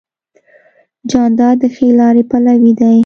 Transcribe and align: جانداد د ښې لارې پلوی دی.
جانداد 1.11 1.55
د 1.61 1.63
ښې 1.75 1.87
لارې 1.99 2.23
پلوی 2.29 2.73
دی. 2.79 2.97